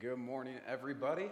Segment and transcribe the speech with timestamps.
[0.00, 1.28] Good morning, everybody.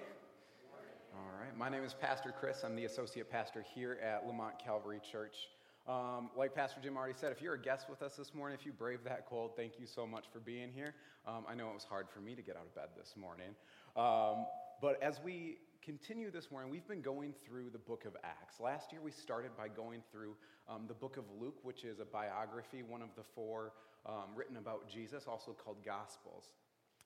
[1.14, 2.64] All right, my name is Pastor Chris.
[2.64, 5.48] I'm the associate pastor here at Lamont Calvary Church.
[5.88, 8.66] Um, like Pastor Jim already said, if you're a guest with us this morning, if
[8.66, 10.92] you brave that cold, thank you so much for being here.
[11.26, 13.54] Um, I know it was hard for me to get out of bed this morning.
[13.96, 14.44] Um,
[14.82, 18.60] but as we continue this morning, we've been going through the book of Acts.
[18.60, 20.36] Last year, we started by going through
[20.68, 23.72] um, the book of Luke, which is a biography, one of the four
[24.04, 26.50] um, written about Jesus, also called Gospels.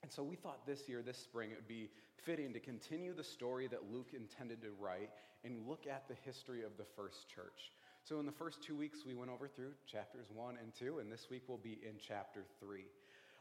[0.03, 3.25] And so we thought this year, this spring, it would be fitting to continue the
[3.25, 5.11] story that Luke intended to write
[5.45, 7.72] and look at the history of the first church.
[8.04, 11.11] So in the first two weeks, we went over through chapters one and two, and
[11.11, 12.86] this week we'll be in chapter three.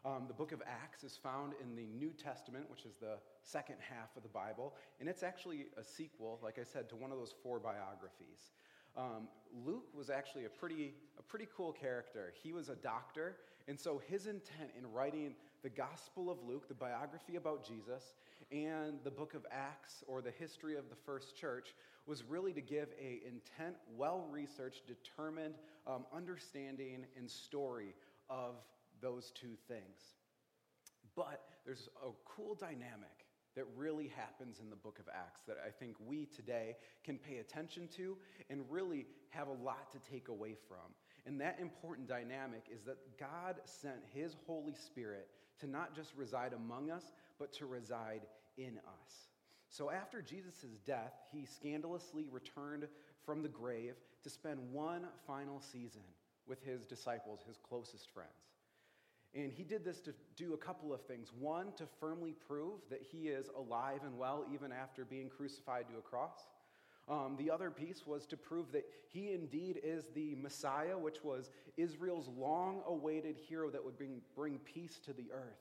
[0.04, 3.76] Um, the book of Acts is found in the New Testament, which is the second
[3.80, 7.18] half of the Bible, and it's actually a sequel, like I said, to one of
[7.18, 8.52] those four biographies.
[8.98, 9.28] Um,
[9.66, 12.34] Luke was actually a pretty, a pretty cool character.
[12.44, 16.74] He was a doctor, and so his intent in writing the Gospel of Luke, the
[16.74, 18.16] biography about Jesus,
[18.52, 21.76] and the book of Acts, or the history of the first church,
[22.08, 25.56] was really to give a intent, well-researched, determined
[25.88, 27.94] um, understanding and story
[28.30, 28.56] of
[29.02, 30.16] those two things.
[31.16, 33.26] But there's a cool dynamic
[33.56, 37.38] that really happens in the book of Acts that I think we today can pay
[37.38, 38.18] attention to
[38.50, 40.94] and really have a lot to take away from.
[41.26, 45.28] And that important dynamic is that God sent His Holy Spirit
[45.60, 48.22] to not just reside among us, but to reside
[48.58, 49.30] in us.
[49.70, 52.88] So after Jesus' death, he scandalously returned
[53.26, 56.02] from the grave to spend one final season
[56.48, 58.30] with his disciples, his closest friends.
[59.34, 61.32] And he did this to do a couple of things.
[61.40, 65.98] One, to firmly prove that he is alive and well even after being crucified to
[65.98, 66.48] a cross.
[67.10, 71.50] Um, the other piece was to prove that he indeed is the Messiah, which was
[71.78, 75.60] Israel's long awaited hero that would bring, bring peace to the earth.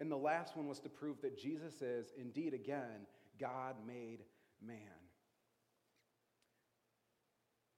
[0.00, 3.06] And the last one was to prove that Jesus is indeed, again,
[3.40, 4.20] God made
[4.60, 4.78] man.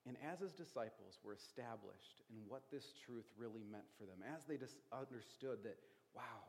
[0.06, 4.44] And as his disciples were established in what this truth really meant for them, as
[4.46, 5.76] they just understood that,
[6.14, 6.46] wow,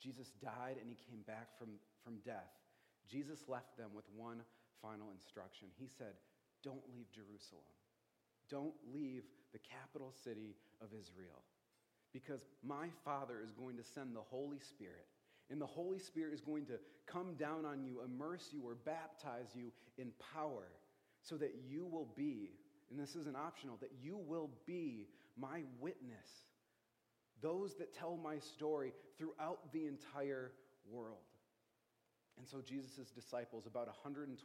[0.00, 1.68] Jesus died and he came back from,
[2.02, 2.50] from death,
[3.10, 4.40] Jesus left them with one
[4.84, 5.68] final instruction.
[5.80, 6.12] He said,
[6.62, 7.64] Don't leave Jerusalem.
[8.50, 11.40] Don't leave the capital city of Israel.
[12.12, 15.06] Because my Father is going to send the Holy Spirit.
[15.50, 19.48] And the Holy Spirit is going to come down on you, immerse you, or baptize
[19.54, 20.68] you in power
[21.22, 22.50] so that you will be
[22.90, 26.28] and this isn't optional, that you will be my witness.
[27.40, 30.52] Those that tell my story throughout the entire
[30.88, 31.18] world.
[32.38, 34.36] And so Jesus' disciples, about 120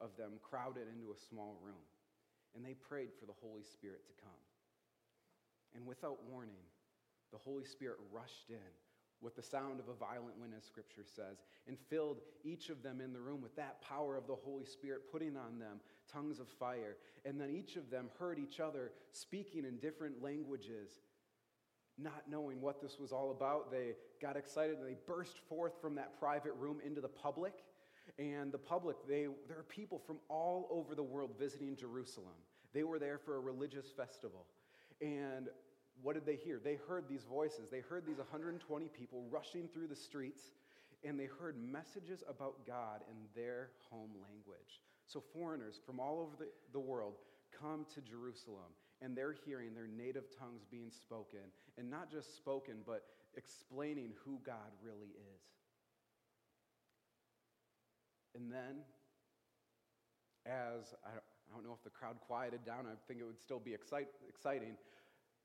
[0.00, 1.84] of them, crowded into a small room.
[2.54, 4.42] And they prayed for the Holy Spirit to come.
[5.74, 6.64] And without warning,
[7.30, 8.72] the Holy Spirit rushed in
[9.20, 13.00] with the sound of a violent wind, as scripture says, and filled each of them
[13.00, 15.78] in the room with that power of the Holy Spirit, putting on them
[16.10, 16.96] tongues of fire.
[17.24, 21.00] And then each of them heard each other speaking in different languages.
[22.02, 25.94] Not knowing what this was all about, they got excited and they burst forth from
[25.96, 27.52] that private room into the public.
[28.18, 32.34] And the public, they, there are people from all over the world visiting Jerusalem.
[32.72, 34.46] They were there for a religious festival.
[35.00, 35.48] And
[36.02, 36.60] what did they hear?
[36.62, 37.68] They heard these voices.
[37.70, 40.42] They heard these 120 people rushing through the streets,
[41.04, 44.80] and they heard messages about God in their home language.
[45.06, 47.14] So, foreigners from all over the, the world
[47.58, 48.72] come to Jerusalem,
[49.02, 51.40] and they're hearing their native tongues being spoken,
[51.78, 53.04] and not just spoken, but
[53.36, 55.42] explaining who God really is.
[58.34, 58.82] And then,
[60.46, 63.58] as I, I don't know if the crowd quieted down, I think it would still
[63.58, 64.76] be excite, exciting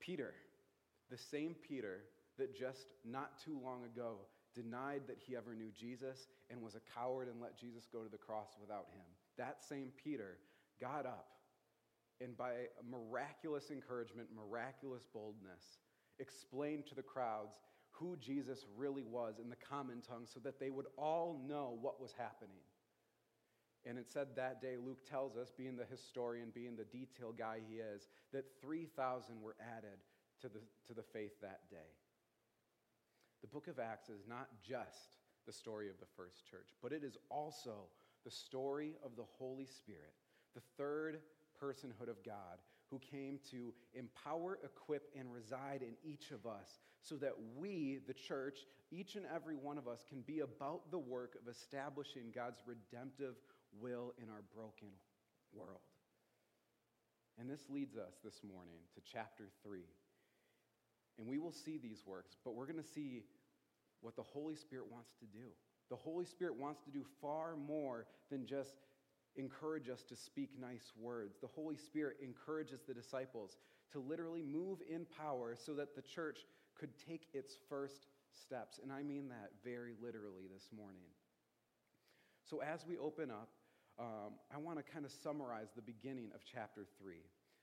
[0.00, 0.34] Peter,
[1.10, 2.02] the same Peter
[2.38, 4.16] that just not too long ago
[4.54, 8.08] denied that he ever knew Jesus and was a coward and let Jesus go to
[8.10, 9.04] the cross without him.
[9.36, 10.38] That same Peter
[10.80, 11.35] got up
[12.20, 12.52] and, by
[12.88, 15.78] miraculous encouragement, miraculous boldness,
[16.18, 17.60] explained to the crowds
[17.90, 22.00] who Jesus really was in the common tongue so that they would all know what
[22.00, 22.60] was happening.
[23.86, 27.60] And it said that day, Luke tells us, being the historian, being the detail guy
[27.68, 29.98] he is, that 3,000 were added
[30.42, 31.94] to the, to the faith that day.
[33.42, 35.16] The book of Acts is not just
[35.46, 37.86] the story of the first church, but it is also
[38.24, 40.14] the story of the Holy Spirit,
[40.54, 41.20] the third
[41.62, 42.58] personhood of God,
[42.90, 48.14] who came to empower, equip, and reside in each of us so that we, the
[48.14, 48.60] church,
[48.90, 53.34] each and every one of us, can be about the work of establishing God's redemptive
[53.80, 54.88] will in our broken
[55.52, 55.80] world.
[57.38, 59.80] And this leads us this morning to chapter 3.
[61.18, 63.24] And we will see these works, but we're going to see
[64.00, 65.48] what the Holy Spirit wants to do.
[65.88, 68.76] The Holy Spirit wants to do far more than just
[69.36, 71.36] encourage us to speak nice words.
[71.40, 73.56] The Holy Spirit encourages the disciples
[73.92, 76.46] to literally move in power so that the church
[76.78, 78.80] could take its first steps.
[78.82, 81.08] And I mean that very literally this morning.
[82.48, 83.48] So, as we open up,
[83.98, 87.16] um, I want to kind of summarize the beginning of chapter 3.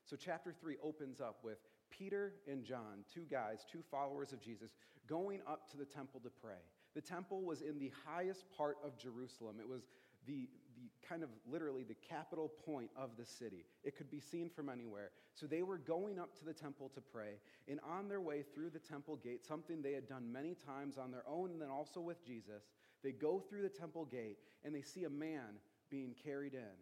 [0.04, 1.60] So, chapter 3 opens up with
[1.90, 4.72] Peter and John, two guys, two followers of Jesus,
[5.08, 6.60] going up to the temple to pray.
[6.96, 9.58] The temple was in the highest part of Jerusalem.
[9.60, 9.84] It was
[10.26, 10.63] the, the
[11.08, 13.66] kind of literally the capital point of the city.
[13.84, 15.12] It could be seen from anywhere.
[15.34, 17.40] So they were going up to the temple to pray.
[17.68, 21.12] And on their way through the temple gate, something they had done many times on
[21.12, 22.64] their own and then also with Jesus,
[23.04, 25.60] they go through the temple gate and they see a man
[25.90, 26.76] being carried in.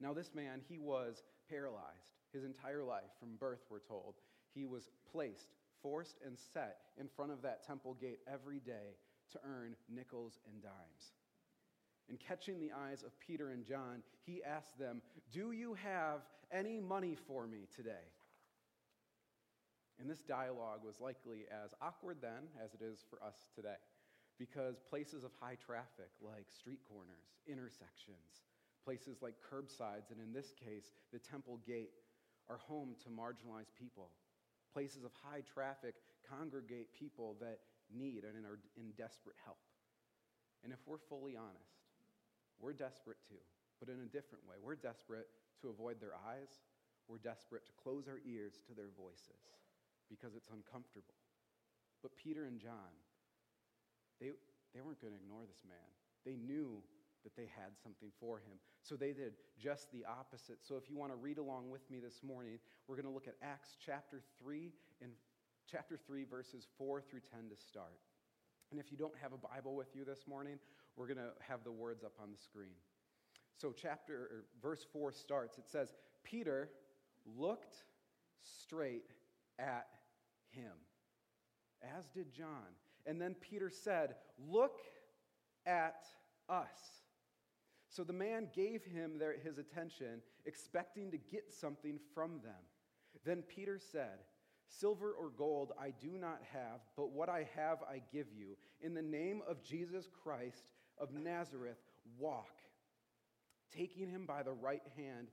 [0.00, 4.14] Now, this man, he was paralyzed his entire life from birth, we're told.
[4.54, 5.48] He was placed,
[5.82, 8.96] forced, and set in front of that temple gate every day
[9.32, 11.12] to earn nickels and dimes.
[12.10, 15.00] And catching the eyes of Peter and John, he asked them,
[15.32, 16.22] Do you have
[16.52, 18.10] any money for me today?
[20.00, 23.78] And this dialogue was likely as awkward then as it is for us today,
[24.38, 28.42] because places of high traffic, like street corners, intersections,
[28.84, 31.92] places like curbsides, and in this case, the temple gate,
[32.48, 34.10] are home to marginalized people.
[34.72, 35.94] Places of high traffic
[36.28, 37.60] congregate people that
[37.94, 39.58] need and are in desperate help.
[40.64, 41.79] And if we're fully honest,
[42.60, 43.40] we're desperate too,
[43.80, 44.56] but in a different way.
[44.62, 45.28] We're desperate
[45.62, 46.60] to avoid their eyes.
[47.08, 49.42] We're desperate to close our ears to their voices
[50.08, 51.16] because it's uncomfortable.
[52.02, 52.92] But Peter and John,
[54.20, 54.30] they,
[54.74, 55.90] they weren't going to ignore this man.
[56.24, 56.82] They knew
[57.24, 58.56] that they had something for him.
[58.82, 60.64] So they did just the opposite.
[60.64, 62.58] So if you want to read along with me this morning,
[62.88, 64.72] we're going to look at Acts chapter 3
[65.02, 65.12] and
[65.70, 68.00] chapter 3 verses 4 through 10 to start.
[68.70, 70.58] And if you don't have a Bible with you this morning,
[70.96, 72.74] we're going to have the words up on the screen.
[73.56, 75.58] So, chapter verse 4 starts.
[75.58, 75.92] It says,
[76.24, 76.70] Peter
[77.38, 77.76] looked
[78.42, 79.10] straight
[79.58, 79.86] at
[80.50, 80.72] him,
[81.96, 82.74] as did John.
[83.06, 84.14] And then Peter said,
[84.50, 84.78] Look
[85.66, 86.04] at
[86.48, 87.02] us.
[87.88, 92.62] So the man gave him their, his attention, expecting to get something from them.
[93.24, 94.20] Then Peter said,
[94.68, 98.56] Silver or gold I do not have, but what I have I give you.
[98.80, 100.70] In the name of Jesus Christ
[101.00, 101.78] of Nazareth,
[102.18, 102.60] walk.
[103.74, 105.28] Taking him by the right hand,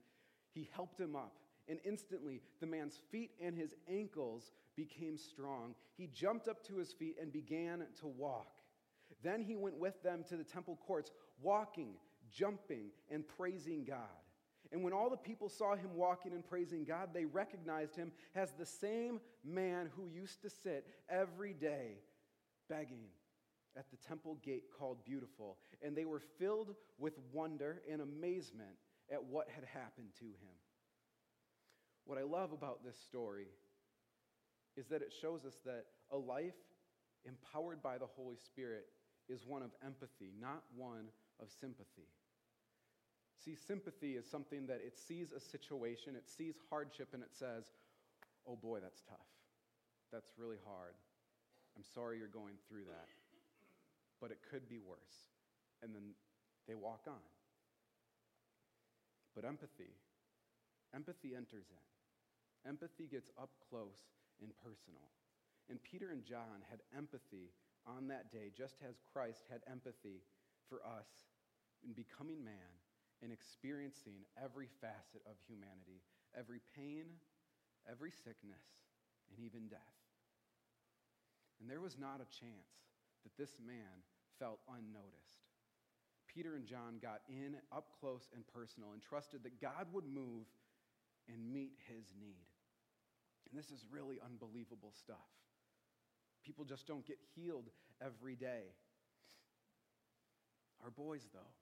[0.52, 1.34] he helped him up.
[1.68, 5.74] And instantly, the man's feet and his ankles became strong.
[5.96, 8.54] He jumped up to his feet and began to walk.
[9.22, 11.10] Then he went with them to the temple courts,
[11.42, 11.94] walking,
[12.30, 13.98] jumping, and praising God.
[14.70, 18.52] And when all the people saw him walking and praising God, they recognized him as
[18.52, 21.98] the same man who used to sit every day
[22.68, 23.06] begging
[23.78, 25.56] at the temple gate called Beautiful.
[25.82, 28.76] And they were filled with wonder and amazement
[29.10, 30.56] at what had happened to him.
[32.04, 33.46] What I love about this story
[34.76, 36.56] is that it shows us that a life
[37.24, 38.86] empowered by the Holy Spirit
[39.28, 41.08] is one of empathy, not one
[41.40, 42.08] of sympathy.
[43.44, 47.64] See, sympathy is something that it sees a situation, it sees hardship, and it says,
[48.46, 49.28] oh boy, that's tough.
[50.10, 50.94] That's really hard.
[51.76, 53.06] I'm sorry you're going through that.
[54.20, 55.30] But it could be worse.
[55.82, 56.14] And then
[56.66, 57.22] they walk on.
[59.34, 59.94] But empathy,
[60.94, 62.68] empathy enters in.
[62.68, 64.10] Empathy gets up close
[64.42, 65.06] and personal.
[65.70, 67.54] And Peter and John had empathy
[67.86, 70.24] on that day, just as Christ had empathy
[70.68, 71.06] for us
[71.86, 72.74] in becoming man
[73.22, 76.02] in experiencing every facet of humanity,
[76.38, 77.18] every pain,
[77.90, 78.62] every sickness,
[79.30, 79.98] and even death.
[81.60, 82.87] And there was not a chance
[83.24, 84.04] that this man
[84.38, 85.42] felt unnoticed.
[86.28, 90.46] Peter and John got in up close and personal and trusted that God would move
[91.28, 92.46] and meet his need.
[93.50, 95.16] And this is really unbelievable stuff.
[96.44, 97.70] People just don't get healed
[98.00, 98.72] every day.
[100.84, 101.52] Our boys, though,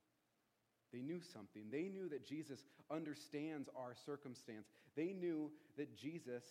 [0.93, 1.65] they knew something.
[1.71, 2.61] They knew that Jesus
[2.91, 4.67] understands our circumstance.
[4.97, 6.45] They knew that Jesus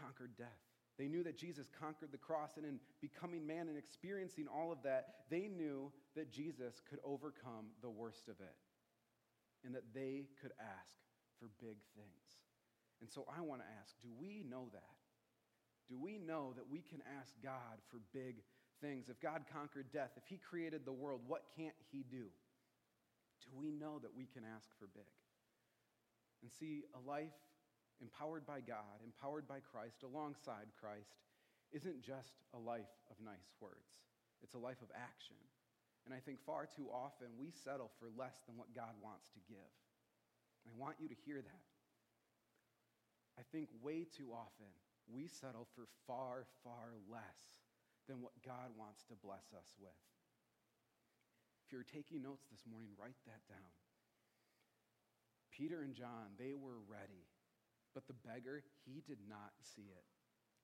[0.00, 0.46] conquered death.
[0.98, 4.82] They knew that Jesus conquered the cross, and in becoming man and experiencing all of
[4.84, 8.56] that, they knew that Jesus could overcome the worst of it
[9.64, 10.96] and that they could ask
[11.38, 12.26] for big things.
[13.00, 14.96] And so I want to ask do we know that?
[15.88, 18.42] Do we know that we can ask God for big
[18.80, 19.08] things?
[19.08, 22.26] If God conquered death, if He created the world, what can't He do?
[23.44, 25.06] Do we know that we can ask for big?
[26.42, 27.36] And see, a life
[28.00, 31.16] empowered by God, empowered by Christ, alongside Christ,
[31.72, 33.90] isn't just a life of nice words.
[34.42, 35.36] it's a life of action.
[36.04, 39.40] And I think far too often we settle for less than what God wants to
[39.48, 39.72] give.
[40.62, 41.66] And I want you to hear that.
[43.34, 44.70] I think way too often
[45.10, 47.58] we settle for far, far less
[48.06, 49.98] than what God wants to bless us with.
[51.66, 53.74] If you're taking notes this morning, write that down.
[55.50, 57.26] Peter and John, they were ready,
[57.96, 60.04] but the beggar, he did not see it.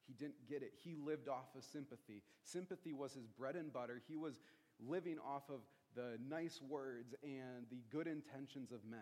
[0.06, 0.74] He didn't get it.
[0.84, 2.22] He lived off of sympathy.
[2.44, 4.02] Sympathy was his bread and butter.
[4.06, 4.38] He was
[4.78, 5.60] living off of
[5.96, 9.00] the nice words and the good intentions of men.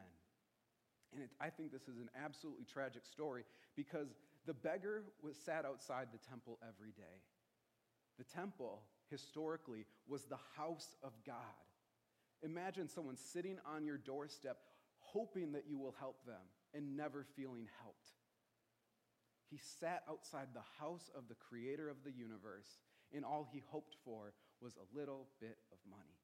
[1.12, 3.42] And it, I think this is an absolutely tragic story
[3.74, 4.14] because
[4.46, 7.18] the beggar was sat outside the temple every day.
[8.16, 11.34] The temple, historically, was the house of God.
[12.44, 14.58] Imagine someone sitting on your doorstep
[15.00, 16.42] hoping that you will help them
[16.74, 18.12] and never feeling helped.
[19.50, 22.78] He sat outside the house of the creator of the universe,
[23.12, 26.22] and all he hoped for was a little bit of money.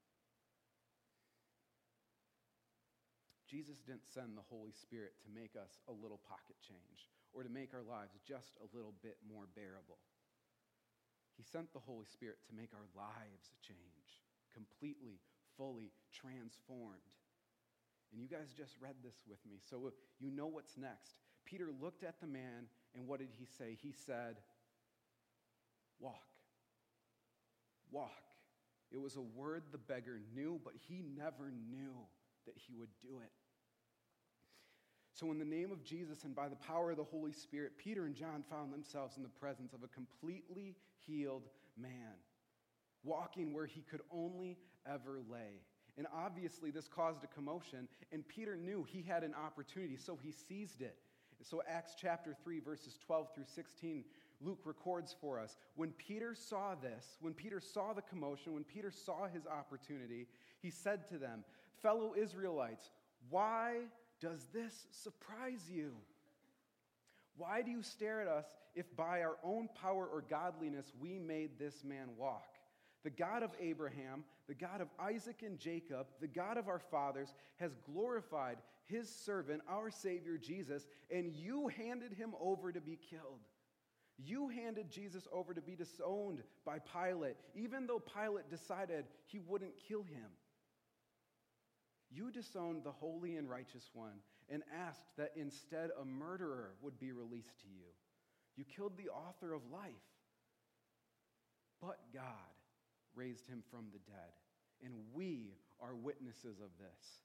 [3.51, 7.51] Jesus didn't send the Holy Spirit to make us a little pocket change or to
[7.51, 9.99] make our lives just a little bit more bearable.
[11.37, 14.23] He sent the Holy Spirit to make our lives change,
[14.55, 15.21] completely,
[15.59, 17.15] fully transformed.
[18.11, 21.19] And you guys just read this with me, so you know what's next.
[21.45, 23.77] Peter looked at the man, and what did he say?
[23.81, 24.37] He said,
[26.01, 26.25] Walk.
[27.91, 28.11] Walk.
[28.91, 31.95] It was a word the beggar knew, but he never knew
[32.47, 33.33] that he would do it.
[35.13, 38.05] So, in the name of Jesus and by the power of the Holy Spirit, Peter
[38.05, 40.77] and John found themselves in the presence of a completely
[41.07, 41.49] healed
[41.79, 42.13] man,
[43.03, 45.63] walking where he could only ever lay.
[45.97, 50.31] And obviously, this caused a commotion, and Peter knew he had an opportunity, so he
[50.31, 50.99] seized it.
[51.43, 54.05] So, Acts chapter 3, verses 12 through 16,
[54.41, 55.57] Luke records for us.
[55.77, 60.27] When Peter saw this, when Peter saw the commotion, when Peter saw his opportunity,
[60.61, 61.45] he said to them,
[61.83, 62.91] Fellow Israelites,
[63.31, 63.83] why
[64.21, 65.93] does this surprise you?
[67.37, 71.59] Why do you stare at us if by our own power or godliness we made
[71.59, 72.47] this man walk?
[73.05, 77.35] The God of Abraham, the God of Isaac and Jacob, the God of our fathers,
[77.61, 83.41] has glorified his servant, our Savior Jesus, and you handed him over to be killed.
[84.19, 89.77] You handed Jesus over to be disowned by Pilate, even though Pilate decided he wouldn't
[89.89, 90.31] kill him.
[92.11, 97.13] You disowned the holy and righteous one and asked that instead a murderer would be
[97.13, 97.89] released to you.
[98.57, 99.91] You killed the author of life.
[101.81, 102.23] But God
[103.15, 104.33] raised him from the dead,
[104.83, 107.21] and we are witnesses of this.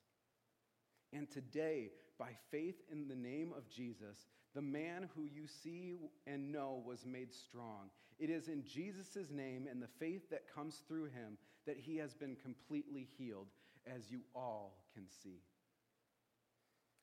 [1.13, 5.96] And today, by faith in the name of Jesus, the man who you see
[6.27, 7.89] and know was made strong.
[8.20, 12.13] It is in Jesus' name and the faith that comes through him that he has
[12.13, 13.48] been completely healed,
[13.86, 15.41] as you all can see.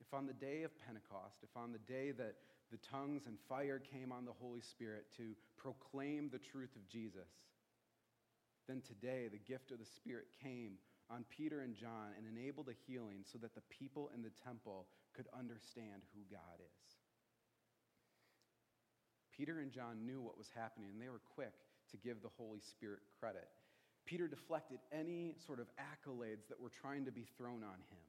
[0.00, 2.36] If on the day of Pentecost, if on the day that
[2.70, 7.28] the tongues and fire came on the Holy Spirit to proclaim the truth of Jesus,
[8.68, 10.72] then today the gift of the Spirit came
[11.10, 14.86] on Peter and John and enabled a healing so that the people in the temple
[15.14, 16.96] could understand who God is.
[19.36, 21.54] Peter and John knew what was happening, and they were quick
[21.90, 23.48] to give the Holy Spirit credit.
[24.04, 28.04] Peter deflected any sort of accolades that were trying to be thrown on him.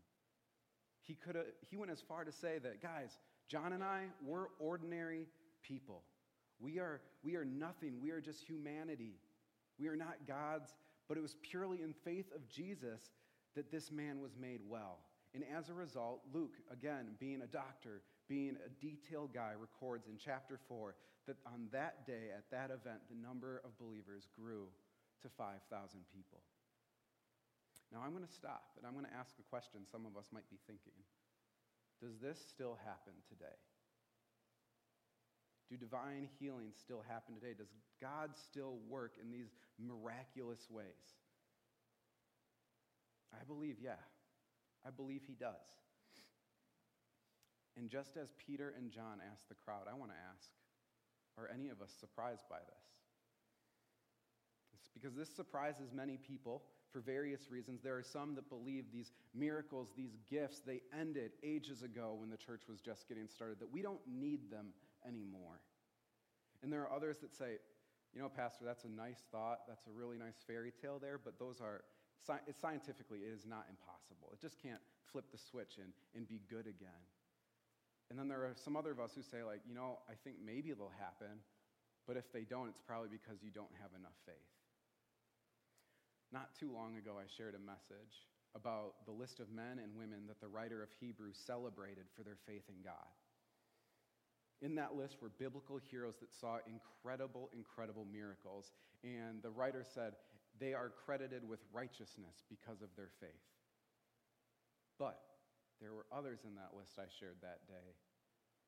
[1.01, 1.37] He, could
[1.69, 5.27] he went as far to say that, guys, John and I, we're ordinary
[5.61, 6.03] people.
[6.59, 8.01] We are, we are nothing.
[8.01, 9.15] We are just humanity.
[9.79, 10.73] We are not gods
[11.09, 13.11] but it was purely in faith of Jesus
[13.55, 14.99] that this man was made well.
[15.33, 20.17] And as a result, Luke, again, being a doctor, being a detailed guy, records in
[20.23, 20.95] chapter 4
[21.27, 24.69] that on that day, at that event, the number of believers grew
[25.21, 25.59] to 5,000
[26.13, 26.41] people.
[27.91, 30.29] Now, I'm going to stop and I'm going to ask a question some of us
[30.31, 30.93] might be thinking
[32.01, 33.57] Does this still happen today?
[35.69, 37.53] Do divine healings still happen today?
[37.57, 37.71] Does
[38.01, 40.85] God still work in these miraculous ways?
[43.31, 44.01] I believe, yeah.
[44.85, 45.53] I believe he does.
[47.77, 50.49] And just as Peter and John asked the crowd, I want to ask
[51.37, 52.83] are any of us surprised by this?
[54.73, 57.81] It's because this surprises many people for various reasons.
[57.81, 62.37] There are some that believe these miracles, these gifts, they ended ages ago when the
[62.37, 64.73] church was just getting started, that we don't need them
[65.07, 65.61] anymore.
[66.61, 67.59] And there are others that say,
[68.13, 69.67] you know, Pastor, that's a nice thought.
[69.67, 71.83] That's a really nice fairy tale there, but those are,
[72.25, 74.33] scientifically, it is not impossible.
[74.33, 77.03] It just can't flip the switch and, and be good again.
[78.09, 80.37] And then there are some other of us who say, like, you know, I think
[80.43, 81.45] maybe it'll happen,
[82.07, 84.49] but if they don't, it's probably because you don't have enough faith.
[86.33, 88.25] Not too long ago, I shared a message
[88.57, 92.37] about the list of men and women that the writer of Hebrews celebrated for their
[92.49, 93.13] faith in God.
[94.61, 98.71] In that list were biblical heroes that saw incredible, incredible miracles.
[99.03, 100.13] And the writer said
[100.59, 103.47] they are credited with righteousness because of their faith.
[104.97, 105.19] But
[105.79, 107.95] there were others in that list I shared that day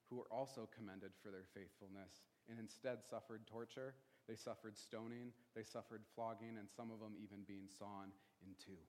[0.07, 3.95] who were also commended for their faithfulness and instead suffered torture.
[4.27, 8.11] They suffered stoning, they suffered flogging, and some of them even being sawn
[8.43, 8.79] in two.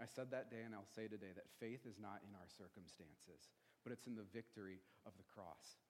[0.00, 3.50] I said that day, and I'll say today that faith is not in our circumstances,
[3.82, 5.80] but it's in the victory of the cross.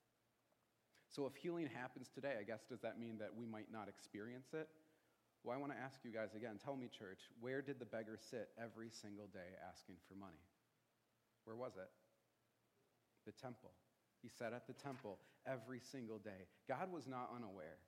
[1.11, 4.49] So, if healing happens today, I guess, does that mean that we might not experience
[4.53, 4.69] it?
[5.43, 8.19] Well, I want to ask you guys again tell me, church, where did the beggar
[8.19, 10.43] sit every single day asking for money?
[11.45, 11.89] Where was it?
[13.25, 13.73] The temple.
[14.21, 16.51] He sat at the temple every single day.
[16.69, 17.79] God was not unaware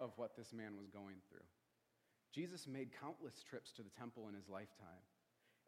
[0.00, 1.46] of what this man was going through.
[2.34, 5.04] Jesus made countless trips to the temple in his lifetime.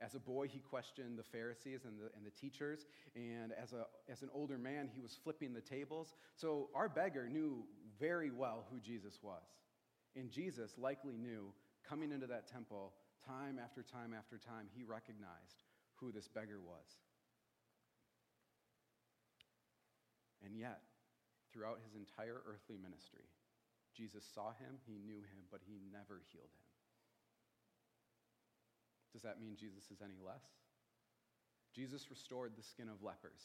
[0.01, 2.87] As a boy, he questioned the Pharisees and the, and the teachers,
[3.17, 6.15] and as, a, as an older man, he was flipping the tables.
[6.37, 7.65] So our beggar knew
[7.99, 9.43] very well who Jesus was.
[10.15, 11.53] And Jesus likely knew,
[11.89, 12.93] coming into that temple,
[13.27, 15.65] time after time after time, he recognized
[15.97, 16.87] who this beggar was.
[20.45, 20.81] And yet,
[21.53, 23.27] throughout his entire earthly ministry,
[23.97, 26.68] Jesus saw him, he knew him, but he never healed him.
[29.19, 30.45] Does that mean Jesus is any less?
[31.75, 33.43] Jesus restored the skin of lepers.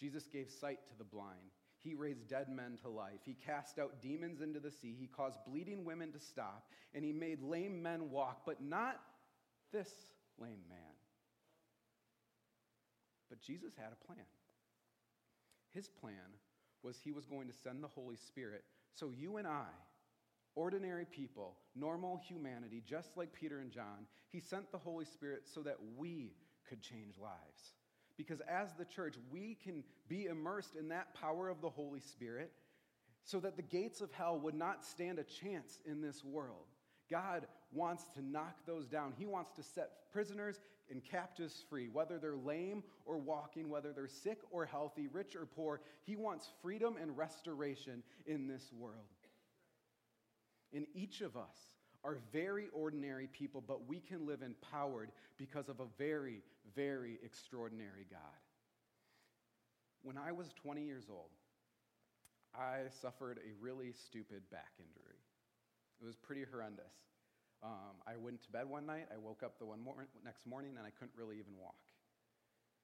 [0.00, 1.52] Jesus gave sight to the blind.
[1.76, 3.20] He raised dead men to life.
[3.22, 4.96] He cast out demons into the sea.
[4.98, 6.70] He caused bleeding women to stop.
[6.94, 8.98] And he made lame men walk, but not
[9.74, 9.90] this
[10.40, 10.96] lame man.
[13.28, 14.24] But Jesus had a plan.
[15.74, 16.14] His plan
[16.82, 18.64] was he was going to send the Holy Spirit
[18.94, 19.68] so you and I,
[20.54, 25.60] ordinary people, normal humanity, just like Peter and John, he sent the Holy Spirit so
[25.62, 26.32] that we
[26.68, 27.74] could change lives.
[28.16, 32.52] Because as the church, we can be immersed in that power of the Holy Spirit
[33.24, 36.66] so that the gates of hell would not stand a chance in this world.
[37.10, 39.12] God wants to knock those down.
[39.16, 40.60] He wants to set prisoners
[40.90, 45.46] and captives free, whether they're lame or walking, whether they're sick or healthy, rich or
[45.46, 45.80] poor.
[46.04, 49.06] He wants freedom and restoration in this world.
[50.72, 51.56] And each of us
[52.04, 56.42] are very ordinary people, but we can live empowered because of a very,
[56.74, 58.20] very extraordinary God.
[60.02, 61.30] When I was 20 years old,
[62.54, 65.20] I suffered a really stupid back injury.
[66.00, 66.92] It was pretty horrendous.
[67.62, 70.74] Um, I went to bed one night, I woke up the one mor- next morning,
[70.76, 71.78] and I couldn't really even walk.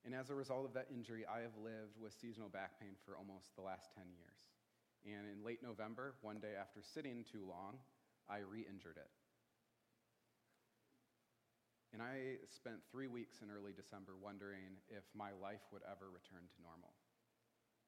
[0.05, 3.17] And as a result of that injury, I have lived with seasonal back pain for
[3.17, 4.39] almost the last 10 years.
[5.07, 7.79] And in late November, one day after sitting too long,
[8.29, 9.11] I re injured it.
[11.93, 16.45] And I spent three weeks in early December wondering if my life would ever return
[16.45, 16.93] to normal.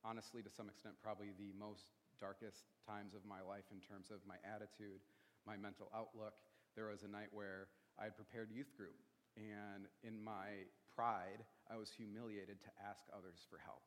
[0.01, 4.25] Honestly, to some extent, probably the most darkest times of my life in terms of
[4.25, 5.05] my attitude,
[5.45, 6.41] my mental outlook.
[6.73, 7.69] There was a night where
[8.01, 8.97] I had prepared youth group,
[9.37, 10.65] and in my
[10.97, 13.85] pride, I was humiliated to ask others for help.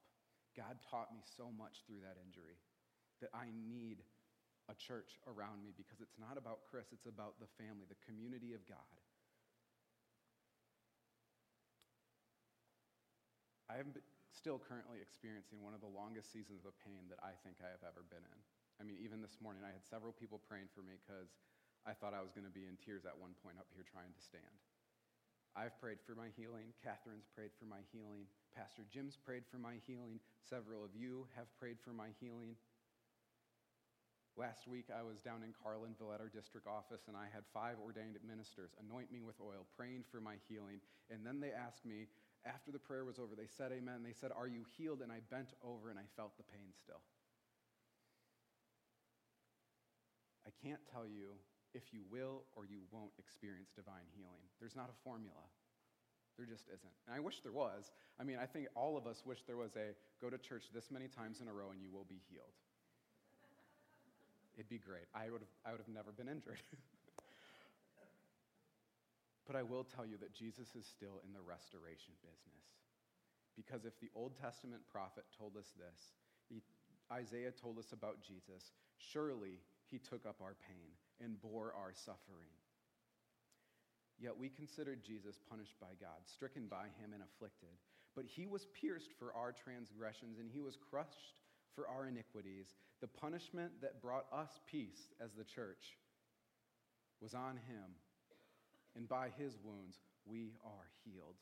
[0.53, 2.61] God taught me so much through that injury
[3.23, 4.03] that I need
[4.67, 8.51] a church around me because it's not about Chris, it's about the family, the community
[8.51, 8.95] of God.
[13.71, 13.95] I am
[14.35, 17.81] still currently experiencing one of the longest seasons of pain that I think I have
[17.87, 18.39] ever been in.
[18.77, 21.31] I mean, even this morning, I had several people praying for me because
[21.87, 24.11] I thought I was going to be in tears at one point up here trying
[24.11, 24.55] to stand.
[25.55, 26.73] I've prayed for my healing.
[26.81, 28.25] Catherine's prayed for my healing.
[28.57, 30.17] Pastor Jim's prayed for my healing.
[30.41, 32.57] Several of you have prayed for my healing.
[34.35, 37.77] Last week, I was down in Carlinville at our district office, and I had five
[37.77, 40.81] ordained ministers anoint me with oil, praying for my healing.
[41.13, 42.09] And then they asked me,
[42.45, 44.01] after the prayer was over, they said, Amen.
[44.03, 45.01] They said, Are you healed?
[45.01, 46.99] And I bent over and I felt the pain still.
[50.45, 51.39] I can't tell you
[51.73, 54.43] if you will or you won't experience divine healing.
[54.59, 55.47] There's not a formula.
[56.37, 56.95] There just isn't.
[57.07, 57.91] And I wish there was.
[58.19, 60.89] I mean, I think all of us wish there was a go to church this
[60.91, 62.57] many times in a row and you will be healed.
[64.55, 65.05] It'd be great.
[65.15, 66.61] I would have, I would have never been injured.
[69.47, 72.65] but I will tell you that Jesus is still in the restoration business.
[73.55, 76.13] Because if the Old Testament prophet told us this,
[76.49, 76.61] he,
[77.11, 82.49] Isaiah told us about Jesus, surely he took up our pain and bore our suffering.
[84.19, 87.73] Yet we considered Jesus punished by God, stricken by him, and afflicted.
[88.15, 91.33] But he was pierced for our transgressions, and he was crushed
[91.75, 92.73] for our iniquities.
[93.01, 95.97] The punishment that brought us peace as the church
[97.21, 97.95] was on him,
[98.95, 101.35] and by his wounds we are healed.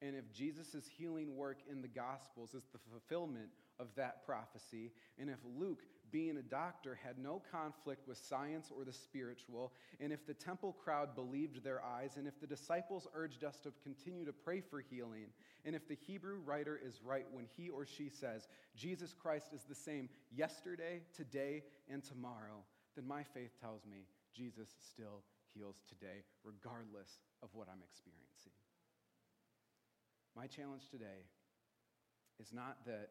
[0.00, 5.30] And if Jesus' healing work in the Gospels is the fulfillment of that prophecy, and
[5.30, 5.82] if Luke,
[6.12, 10.76] being a doctor, had no conflict with science or the spiritual, and if the temple
[10.84, 14.80] crowd believed their eyes, and if the disciples urged us to continue to pray for
[14.80, 15.26] healing,
[15.64, 18.46] and if the Hebrew writer is right when he or she says,
[18.76, 22.62] Jesus Christ is the same yesterday, today, and tomorrow,
[22.94, 25.22] then my faith tells me Jesus still
[25.54, 28.52] heals today, regardless of what I'm experiencing.
[30.36, 31.26] My challenge today
[32.40, 33.10] is not that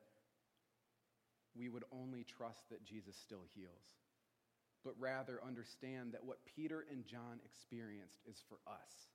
[1.56, 4.00] we would only trust that Jesus still heals,
[4.84, 9.10] but rather understand that what Peter and John experienced is for us.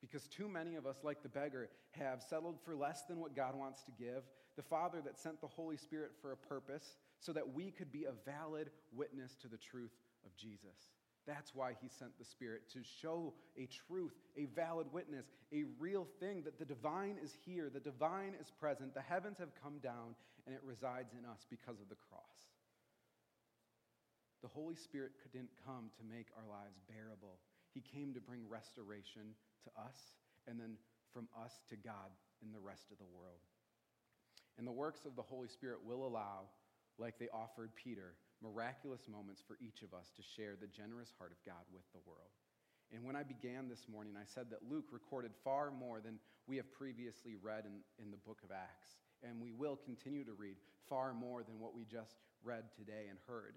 [0.00, 3.54] Because too many of us, like the beggar, have settled for less than what God
[3.54, 4.22] wants to give.
[4.56, 8.04] The Father that sent the Holy Spirit for a purpose so that we could be
[8.04, 10.92] a valid witness to the truth of Jesus.
[11.26, 16.06] That's why he sent the Spirit to show a truth, a valid witness, a real
[16.20, 20.14] thing that the divine is here, the divine is present, the heavens have come down,
[20.46, 22.52] and it resides in us because of the cross.
[24.42, 27.38] The Holy Spirit didn't come to make our lives bearable,
[27.72, 29.32] He came to bring restoration
[29.64, 29.96] to us
[30.46, 30.76] and then
[31.14, 33.40] from us to God in the rest of the world.
[34.58, 36.50] And the works of the Holy Spirit will allow,
[36.98, 41.32] like they offered Peter, miraculous moments for each of us to share the generous heart
[41.32, 42.34] of God with the world.
[42.92, 46.56] And when I began this morning, I said that Luke recorded far more than we
[46.56, 49.00] have previously read in, in the book of Acts.
[49.22, 50.56] And we will continue to read
[50.88, 53.56] far more than what we just read today and heard.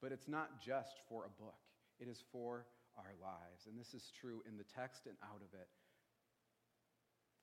[0.00, 1.58] But it's not just for a book,
[1.98, 3.66] it is for our lives.
[3.66, 5.68] And this is true in the text and out of it.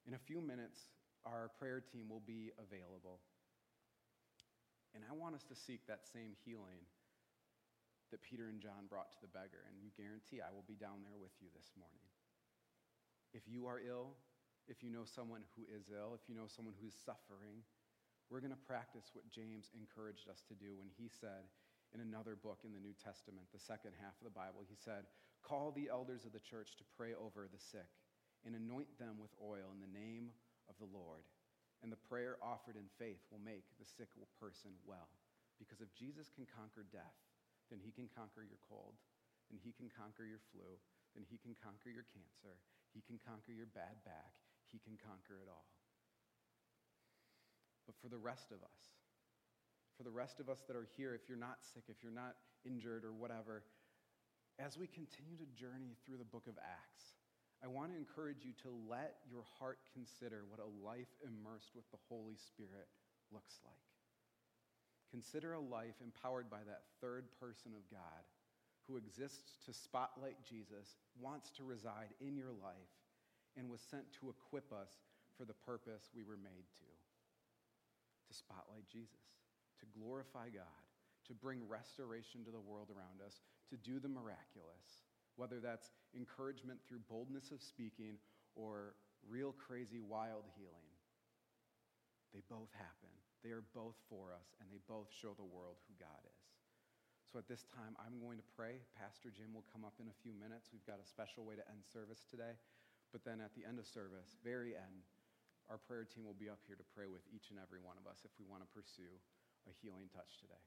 [0.08, 0.89] In a few minutes,
[1.25, 3.19] our prayer team will be available.
[4.95, 6.82] And I want us to seek that same healing
[8.10, 9.62] that Peter and John brought to the beggar.
[9.69, 12.10] And you guarantee I will be down there with you this morning.
[13.38, 14.17] If you are ill,
[14.65, 17.62] if you know someone who is ill, if you know someone who's suffering,
[18.30, 21.49] we're going to practice what James encouraged us to do when he said
[21.93, 25.10] in another book in the New Testament, the second half of the Bible, he said,
[25.41, 27.89] Call the elders of the church to pray over the sick
[28.45, 30.30] and anoint them with oil in the name
[30.69, 31.25] of the Lord
[31.81, 35.07] and the prayer offered in faith will make the sick person well.
[35.59, 37.19] Because if Jesus can conquer death,
[37.71, 38.95] then he can conquer your cold,
[39.51, 40.65] then he can conquer your flu,
[41.15, 42.59] then he can conquer your cancer,
[42.91, 44.33] he can conquer your bad back,
[44.71, 45.67] he can conquer it all.
[47.85, 48.81] But for the rest of us,
[49.97, 52.39] for the rest of us that are here, if you're not sick, if you're not
[52.63, 53.67] injured or whatever,
[54.59, 57.19] as we continue to journey through the book of Acts,
[57.63, 61.84] I want to encourage you to let your heart consider what a life immersed with
[61.91, 62.88] the Holy Spirit
[63.32, 63.89] looks like.
[65.12, 68.24] Consider a life empowered by that third person of God
[68.88, 72.93] who exists to spotlight Jesus, wants to reside in your life,
[73.58, 75.04] and was sent to equip us
[75.38, 76.89] for the purpose we were made to
[78.30, 79.26] to spotlight Jesus,
[79.82, 80.86] to glorify God,
[81.26, 83.41] to bring restoration to the world around us,
[83.74, 85.02] to do the miraculous
[85.39, 88.19] whether that's encouragement through boldness of speaking
[88.60, 88.91] or
[89.23, 90.91] real crazy wild healing.
[92.36, 93.08] They both happen.
[93.39, 96.43] They are both for us, and they both show the world who God is.
[97.32, 98.84] So at this time, I'm going to pray.
[98.99, 100.75] Pastor Jim will come up in a few minutes.
[100.75, 102.60] We've got a special way to end service today.
[103.15, 105.08] But then at the end of service, very end,
[105.71, 108.10] our prayer team will be up here to pray with each and every one of
[108.10, 109.13] us if we want to pursue
[109.69, 110.62] a healing touch today.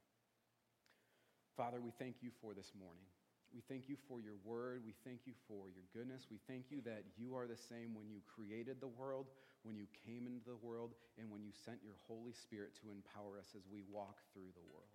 [1.59, 3.05] Father, we thank you for this morning.
[3.53, 4.81] We thank you for your word.
[4.85, 6.27] We thank you for your goodness.
[6.31, 9.29] We thank you that you are the same when you created the world,
[9.63, 13.37] when you came into the world, and when you sent your Holy Spirit to empower
[13.39, 14.89] us as we walk through the world.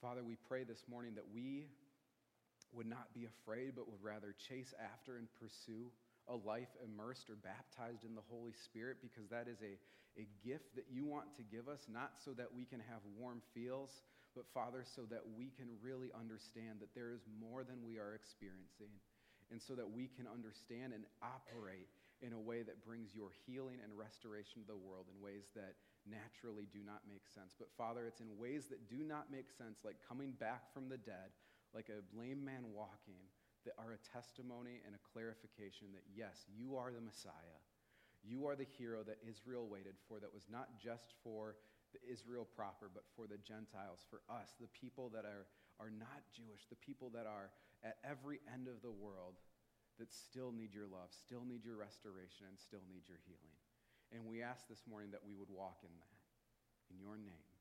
[0.00, 1.72] Father, we pray this morning that we
[2.72, 5.88] would not be afraid, but would rather chase after and pursue
[6.28, 9.80] a life immersed or baptized in the Holy Spirit because that is a,
[10.20, 13.40] a gift that you want to give us, not so that we can have warm
[13.54, 14.02] feels
[14.34, 18.14] but Father, so that we can really understand that there is more than we are
[18.14, 18.92] experiencing,
[19.50, 21.88] and so that we can understand and operate
[22.22, 25.74] in a way that brings your healing and restoration to the world in ways that
[26.06, 27.52] naturally do not make sense.
[27.58, 30.98] But Father, it's in ways that do not make sense, like coming back from the
[30.98, 31.34] dead,
[31.74, 33.18] like a lame man walking,
[33.66, 37.58] that are a testimony and a clarification that yes, you are the Messiah.
[38.22, 41.56] You are the hero that Israel waited for, that was not just for
[41.92, 45.46] the Israel proper, but for the Gentiles, for us, the people that are,
[45.80, 47.52] are not Jewish, the people that are
[47.84, 49.36] at every end of the world
[50.00, 53.56] that still need your love, still need your restoration, and still need your healing.
[54.12, 56.16] And we ask this morning that we would walk in that.
[56.92, 57.51] In your name.